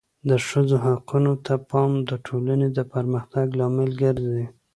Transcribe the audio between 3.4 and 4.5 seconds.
لامل ګرځي.